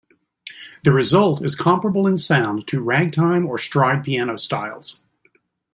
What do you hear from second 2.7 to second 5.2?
ragtime or stride piano styles.